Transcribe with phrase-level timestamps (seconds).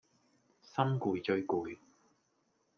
[0.63, 1.77] 心攰最攰